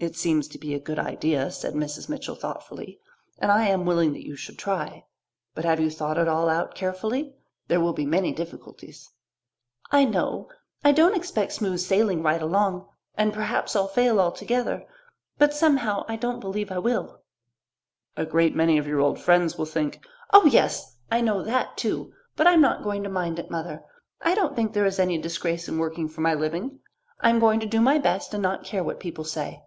"It 0.00 0.16
seems 0.16 0.48
to 0.48 0.58
be 0.58 0.74
a 0.74 0.78
good 0.78 0.98
idea," 0.98 1.50
said 1.50 1.72
Mrs. 1.72 2.10
Mitchell 2.10 2.34
thoughtfully, 2.34 3.00
"and 3.38 3.50
I 3.50 3.66
am 3.68 3.86
willing 3.86 4.12
that 4.12 4.26
you 4.26 4.36
should 4.36 4.58
try. 4.58 5.06
But 5.54 5.64
have 5.64 5.80
you 5.80 5.88
thought 5.88 6.18
it 6.18 6.28
all 6.28 6.50
out 6.50 6.74
carefully? 6.74 7.32
There 7.68 7.80
will 7.80 7.94
be 7.94 8.04
many 8.04 8.30
difficulties." 8.30 9.08
"I 9.90 10.04
know. 10.04 10.50
I 10.84 10.92
don't 10.92 11.16
expect 11.16 11.52
smooth 11.52 11.80
sailing 11.80 12.22
right 12.22 12.42
along, 12.42 12.86
and 13.16 13.32
perhaps 13.32 13.74
I'll 13.74 13.88
fail 13.88 14.20
altogether; 14.20 14.84
but 15.38 15.54
somehow 15.54 16.04
I 16.06 16.16
don't 16.16 16.38
believe 16.38 16.70
I 16.70 16.80
will." 16.80 17.22
"A 18.14 18.26
great 18.26 18.54
many 18.54 18.76
of 18.76 18.86
your 18.86 19.00
old 19.00 19.18
friends 19.18 19.56
will 19.56 19.64
think" 19.64 20.04
"Oh, 20.34 20.44
yes; 20.44 20.98
I 21.10 21.22
know 21.22 21.42
that 21.44 21.78
too, 21.78 22.12
but 22.36 22.46
I 22.46 22.52
am 22.52 22.60
not 22.60 22.84
going 22.84 23.04
to 23.04 23.08
mind 23.08 23.38
it, 23.38 23.50
Mother. 23.50 23.82
I 24.20 24.34
don't 24.34 24.54
think 24.54 24.74
there 24.74 24.84
is 24.84 24.98
any 24.98 25.16
disgrace 25.16 25.66
in 25.66 25.78
working 25.78 26.10
for 26.10 26.20
my 26.20 26.34
living. 26.34 26.80
I'm 27.20 27.38
going 27.38 27.58
to 27.60 27.64
do 27.66 27.80
my 27.80 27.96
best 27.96 28.34
and 28.34 28.42
not 28.42 28.64
care 28.66 28.84
what 28.84 29.00
people 29.00 29.24
say." 29.24 29.62